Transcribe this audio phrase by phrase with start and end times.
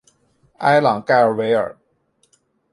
[0.57, 1.77] 埃朗盖尔维尔。